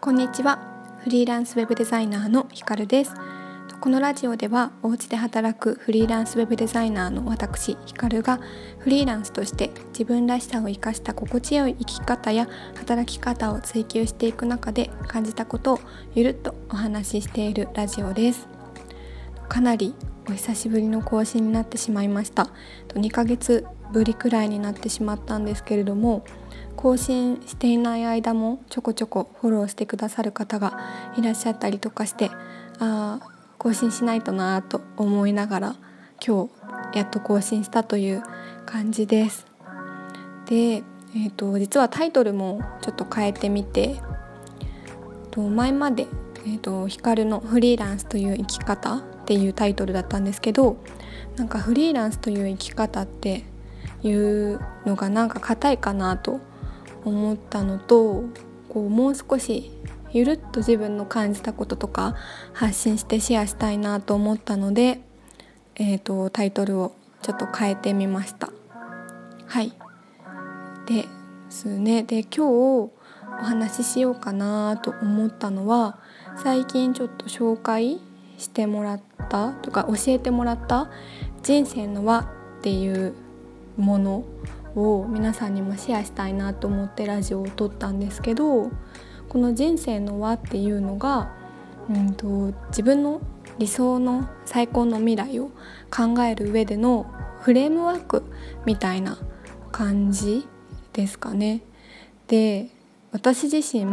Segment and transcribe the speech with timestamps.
[0.00, 0.58] こんにちは。
[1.04, 3.14] フリーランスウェブデザイナーのひかるです。
[3.78, 8.40] このラジオではお家で働くフリーランスウェブデザイナーの私ひかるが
[8.78, 15.80] フリーランスとして自分らしさを生かした心地よい生き方や働き方を追求していく中で感じたことを
[16.14, 18.59] ゆるっとお話ししているラジオです。
[19.50, 19.94] かなり
[20.28, 22.50] お久しぶりの更新になってしまいました
[22.94, 26.24] 2ヶ月ぶりくらいになってしまったんですけれども
[26.76, 30.78] 更新していない間もちょこちょこフォローしてくださる方が
[31.18, 32.30] いらっしゃったりとかして
[32.78, 33.18] あ
[33.58, 35.76] 更新しないとなと思いながら
[36.24, 36.48] 今
[36.92, 38.22] 日やっと更新したという
[38.66, 39.46] 感じです。
[40.46, 44.00] で、えーと、実はタイトルもちょっと変えてみて
[45.30, 46.06] と前まで
[46.44, 50.76] 「えーと、ヒカルのフリーランスという生き方」っていうタイトルだったんですけど
[51.36, 53.44] なんかフリーランスという生き方って
[54.02, 56.40] いうのがなんか硬いかなと
[57.04, 58.24] 思ったのと
[58.68, 59.70] こうもう少し
[60.12, 62.16] ゆるっと自分の感じたこととか
[62.52, 65.00] 発信してシェアしたいなと思ったので、
[65.76, 68.50] えーと、タイトルをちょっと変えてみました。
[69.46, 69.72] はい
[70.86, 71.06] で
[71.48, 72.90] すねで今日お
[73.42, 75.98] 話ししようかなと思ったのは
[76.42, 78.00] 最近ちょっと紹介
[78.38, 80.88] してもらったとか教えてもらった
[81.44, 82.20] 「人生の輪」
[82.58, 83.12] っていう
[83.76, 84.24] もの
[84.74, 88.70] を皆さんにもシェアしたいなと思ってラジオを撮ったんですけど
[89.28, 91.30] この人生の輪っていうのが、
[91.90, 93.20] うんと、自分の
[93.58, 95.50] 理想の最高の未来を
[95.90, 97.04] 考える上での
[97.40, 98.24] フレームワーク
[98.64, 99.18] みたいな
[99.70, 100.48] 感じ
[100.94, 101.60] ですかね。
[102.28, 102.70] で
[103.12, 103.84] 私自身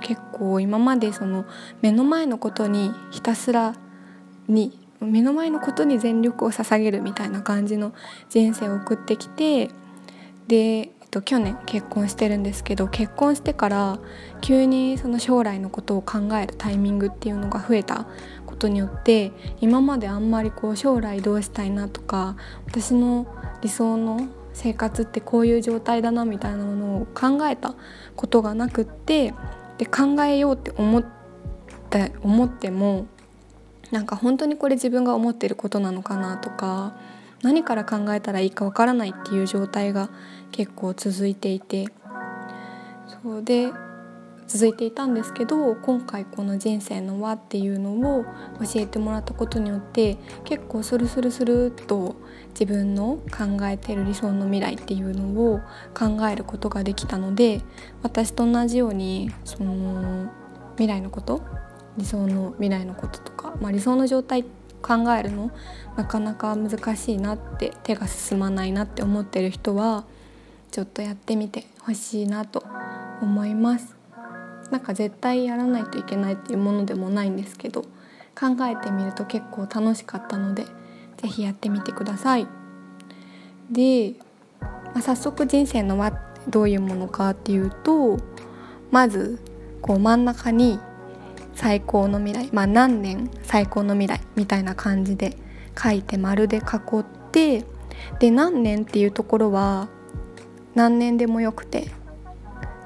[0.00, 1.44] 結構今までその
[1.80, 3.74] 目の前のことにひたすら
[4.48, 7.92] に目の前のことに全力を捧げるみたいな感じの
[8.28, 9.70] 人生を送ってきて
[10.48, 13.98] でえっと去年結婚してるんですけど結婚してから
[14.40, 18.06] 急にその将来のことを考えるタイミングっていうのが増えた
[18.46, 22.36] ことによって今まであんまりこう将来どうしたいなとか
[22.66, 23.26] 私の
[23.62, 27.74] 理想の生活ってこういう状態だなみたいなものを考えた
[28.16, 29.34] ことがなくって
[29.76, 31.04] で考えようって思っ
[31.90, 33.06] て思っても
[33.90, 36.96] なんか本当にこれ自分が思ってることなのかなとか
[37.42, 40.08] 何から考えたらいいかわからないっていう状態が
[40.50, 41.86] 結構続いていて。
[43.24, 43.72] そうで
[44.46, 52.16] 続いていたんですけど今回この「人生の輪」っていうのを教えてもらったことによって結構スルスルスルっと
[52.50, 55.60] 自分の考えてる理想の未来っていうのを
[55.94, 57.62] 考えることができたので
[58.02, 60.30] 私と同じようにその
[60.76, 61.42] 未来のこと
[61.96, 64.44] 理想の未来のこととか、まあ、理想の状態
[64.82, 65.50] 考えるの
[65.96, 70.04] なかなか難しいなって手が進まないなって思ってる人は
[70.70, 72.64] ちょっとやってみてほしいなと
[73.22, 73.93] 思います。
[74.70, 77.82] なんか絶対やらないといけないっていうものでもないんですけど
[78.34, 80.64] 考えてみると結構楽しかったので
[81.18, 82.46] 是非やってみてください。
[83.70, 84.14] で、
[84.60, 88.18] まあ、早速人生の輪ってどういうものかっていうと
[88.90, 89.38] まず
[89.80, 90.78] こう真ん中に
[91.54, 95.36] 最高の未来まあ何年最高の未来みたいな感じで
[95.80, 96.60] 書いて丸で囲
[97.00, 97.64] って
[98.18, 99.88] で何年っていうところは
[100.74, 101.90] 何年でもよくて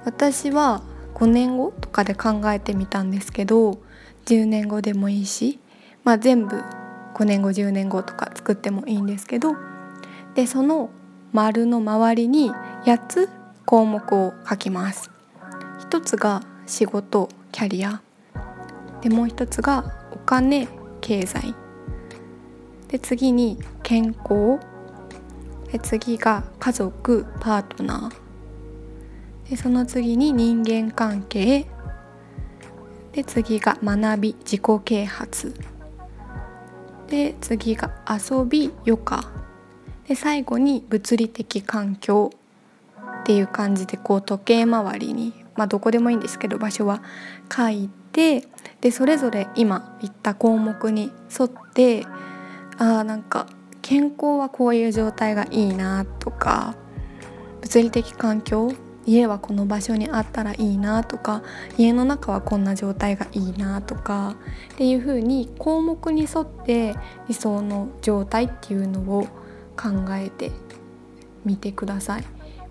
[0.04, 0.82] 私は
[1.18, 3.78] 5年後とかで考えてみたんですけど
[4.26, 5.58] 10年後でもいいし、
[6.04, 6.62] まあ、全部
[7.14, 9.56] 5年後10年後とか作ってもいいんですけど
[10.34, 10.90] でその
[11.32, 12.50] 丸の周りに
[12.84, 13.28] 8つ
[13.66, 15.10] 項目を書きます。
[15.78, 18.00] 一つが仕事キャリア。
[19.02, 20.68] でもう一つがお金
[21.02, 21.54] 経済。
[22.88, 24.58] で次に健康。
[25.70, 28.27] で次が家族パートナー。
[29.48, 31.66] でその次に人間関係。
[33.12, 35.54] で次が学び自己啓発。
[37.08, 39.32] で次が遊び余暇。
[40.06, 42.30] で最後に物理的環境。
[43.20, 47.02] っていう感じでこう時計回りにまあどこでもいいんですけど場所は。
[47.54, 48.44] 書いて
[48.80, 52.04] でそれぞれ今言った項目に沿って
[52.76, 53.46] あなんか
[53.82, 56.74] 健康はこういう状態がいいなとか
[57.62, 58.72] 物理的環境
[59.08, 61.42] 家はこの場所にあったらいいなとか
[61.78, 64.36] 家の中はこんな状態がいいなとか
[64.74, 66.94] っていう風に項目に沿って
[67.26, 69.24] 理想の状態っていうのを
[69.76, 70.52] 考えて
[71.44, 72.24] みてください。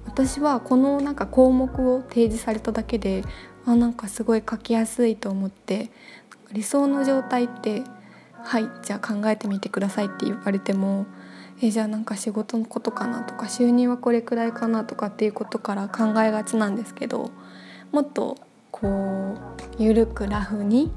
[0.06, 3.24] 私はこのなんか項目を提示されただけで
[3.66, 5.90] あなんかすごい書きやすいと思って
[6.54, 7.84] 理想の状態って
[8.34, 11.06] はいじゃあ考えてみてくださいって言われても
[11.60, 17.32] えじゃあなんか仕事のことかなとか収入はこれくらいかなとかっていうことから考えがちなんですけど
[17.92, 18.38] もっと
[18.72, 19.36] こ
[19.80, 20.92] う緩くラフに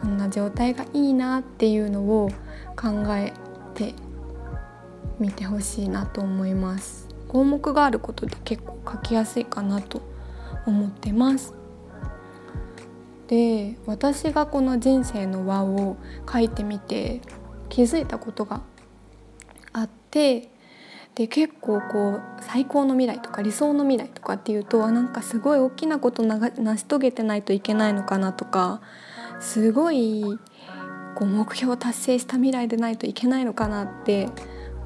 [0.00, 2.30] こんな状態がいいなっていうのを
[2.74, 3.34] 考え
[3.74, 3.94] て
[5.18, 7.08] みてほしいなと思います。
[7.28, 10.00] 項目があることで結構書きやすいかなと
[10.66, 11.54] 思ってます。
[13.28, 15.96] で私がこの人生の輪を
[16.30, 17.20] 書いてみて
[17.68, 18.62] 気づいたことが
[20.16, 20.48] て
[21.14, 28.80] で結構こう最高の未来とか理想の未来とかっていうとなんかすごい大きなこと成し遂げてないといけないのかなとか
[29.40, 30.24] すごい
[31.14, 34.28] こう目標を達成した未来でないといけないのかなって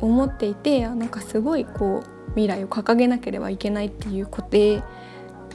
[0.00, 4.82] 思っていてなんかすごいこう未来を掲げなければいけないっていう固定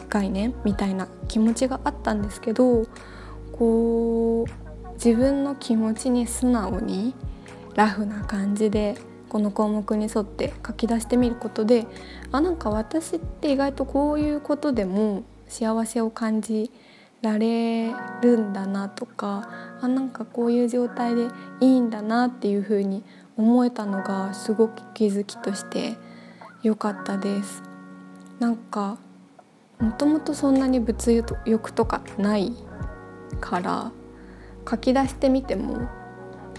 [0.10, 2.86] 概念みたいな気持ちがあったんですけど
[3.52, 7.14] こう自分の気持ちに素直に
[7.76, 8.96] ラフな感じで
[9.36, 11.88] この項目に沿って書き出してみることで
[12.32, 16.72] あなんか私って意外とこういうことでも幸せを感じ
[17.22, 17.92] られ
[18.22, 19.50] るんだなとか
[19.82, 21.28] あなんかこういう状態で
[21.60, 23.04] いいんだなっていうふうに
[23.36, 25.98] 思えたのがすごく気づきとして
[26.64, 27.62] 良かったです。
[28.40, 28.98] なんか
[29.82, 31.12] もともとそんなに物
[31.46, 32.54] 欲とかない
[33.42, 33.92] から
[34.70, 35.90] 書き出してみても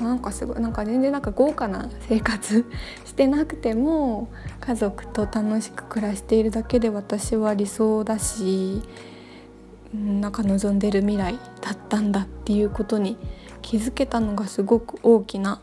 [0.01, 2.65] なんかすごいなんか全然なんか豪華な生活
[3.05, 4.29] してなくても
[4.61, 8.83] 家族と楽しく暮らしているだけで私は理想だし
[9.95, 13.17] なんか望んでる未来だったんだっていうことに
[13.63, 15.61] 気づけたのがすごく大きな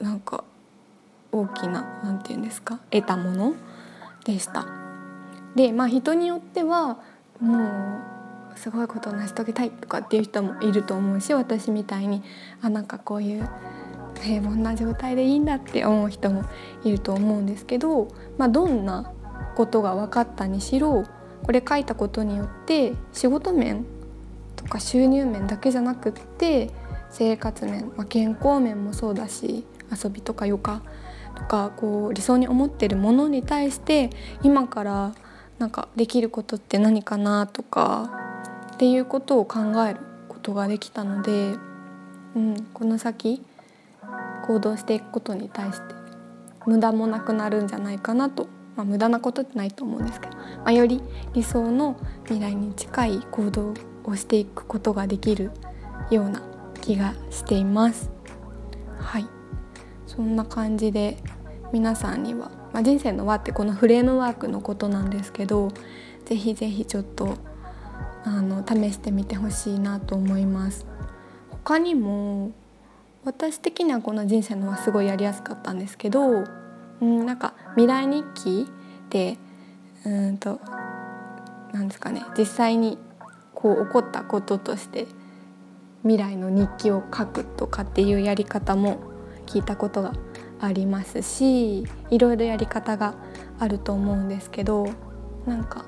[0.00, 0.44] なんか
[1.32, 3.54] 大きな何て言うんですか得たもの
[4.24, 4.66] でした。
[5.54, 6.98] でまあ人によっては
[7.40, 8.15] もう
[8.56, 12.22] すごいことを成し遂げたいとかっていう人もいると思うし私みたいに
[12.62, 13.48] あなんかこういう
[14.20, 16.44] 平凡な状態でいいんだって思う人も
[16.84, 18.08] いると思うんですけど、
[18.38, 19.12] まあ、どんな
[19.56, 21.04] ことが分かったにしろ
[21.42, 23.84] これ書いたことによって仕事面
[24.56, 26.70] とか収入面だけじゃなくって
[27.10, 29.64] 生活面、まあ、健康面もそうだし
[30.02, 30.82] 遊びとか余暇
[31.36, 34.10] とかこう理想に思ってるものに対して
[34.42, 35.14] 今から
[35.58, 38.25] なんかできることって何かなとか
[38.76, 41.56] っていうことを考えることができたので、
[42.34, 43.42] うん、この先
[44.46, 45.94] 行動していくことに対して
[46.66, 51.00] 無駄もなくなるんじゃないかなと、まあ、無駄なことってないと思うんですけど、まあ、より
[51.32, 53.72] 理想の未来に近い行動
[54.04, 55.52] をしていくことができる
[56.10, 56.42] ような
[56.82, 58.10] 気がしています。
[58.98, 59.26] はい
[60.06, 61.16] そんな感じで
[61.72, 65.72] 皆さんにはまあ、人生の輪ってこのフレームワークのことなんですけど
[66.26, 67.38] ぜひぜひちょっと
[68.26, 70.84] あの試してみてほしいなと思います。
[71.50, 72.50] 他にも
[73.24, 76.44] 私的にはこの人生の輪すごいやりやすかったんですけど、
[77.00, 78.66] うん、なんか未来日記
[79.10, 79.38] で
[80.04, 80.60] うんと
[81.72, 82.98] なんですかね実際に
[83.54, 85.06] こう起こったこととして
[86.02, 88.98] 未来の日記を書くとかっていうやり方も
[89.46, 90.12] 聞いたことが
[90.60, 93.14] ありますしいろいろやり方が
[93.58, 94.86] あると思うんですけど
[95.46, 95.84] なんか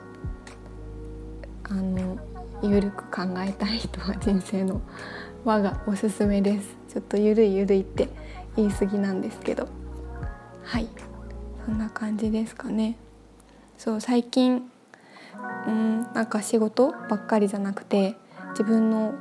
[1.70, 2.18] あの
[2.62, 4.80] ゆるく考えたい人は人生の
[5.44, 6.76] 輪がおすすめです。
[6.88, 8.08] ちょっとゆるいゆるいって
[8.56, 9.68] 言い過ぎなんですけど。
[10.64, 10.88] はい。
[11.64, 12.96] そんな感じですかね。
[13.76, 14.70] そう最近
[15.66, 18.16] うんなんか仕事ばっかりじゃなくて
[18.50, 19.14] 自分の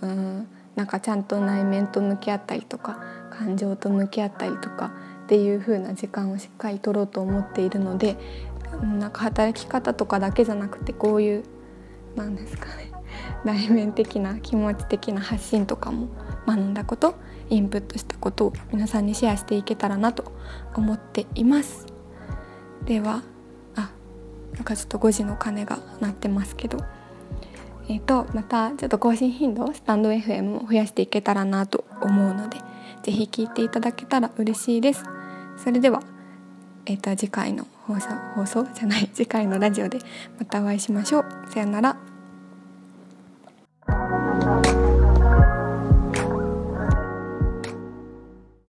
[0.00, 4.92] うんなんかちゃんと内面と向き合ったりとか感情と向き合ったりとか
[5.24, 8.16] っていう風な時間をしっかり取ろうと思っているので
[8.82, 11.44] なんか働き方とかだけじゃなくてこういう
[12.16, 12.92] なんですかね。
[13.44, 16.08] 内面的な気持ち的な発信とかも
[16.46, 17.14] 学んだこと
[17.48, 20.32] インプットしたことを皆さんにシェアしていけたらなと
[20.74, 21.86] 思っています。
[22.84, 23.22] では
[23.74, 23.90] あ
[24.54, 26.78] なんかちょっと5時の鐘が鳴ってますけど。
[27.88, 32.58] えーとまたちょっと更新頻度スタンド FM を増やしていけたらなと思うので
[33.04, 35.04] ぜひ聞いていただけたら嬉しいです。
[35.56, 36.02] それでは
[36.86, 38.66] えっ、ー、と次回の放送放送？
[38.74, 39.08] じゃない。
[39.14, 39.98] 次回のラジオで
[40.38, 41.24] またお会いしましょう。
[41.48, 42.15] さよなら。